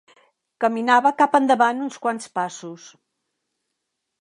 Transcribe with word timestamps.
Caminava 0.63 1.11
cap 1.19 1.37
endavant 1.41 1.83
uns 1.89 1.99
quants 2.07 2.27
passos. 2.39 2.89